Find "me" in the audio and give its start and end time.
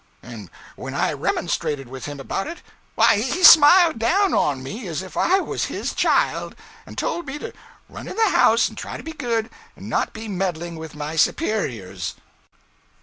4.63-4.87, 7.27-7.37